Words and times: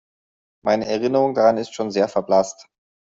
Meine 0.65 0.87
Erinnerung 0.87 1.35
daran 1.35 1.57
ist 1.57 1.75
schon 1.75 1.91
sehr 1.91 2.07
verblasst. 2.07 2.65